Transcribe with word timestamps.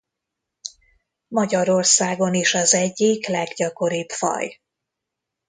Magyarországon 1.27 2.33
is 2.33 2.53
az 2.53 2.73
egyik 2.73 3.27
leggyakoribb 3.27 4.09
faj. 4.09 4.61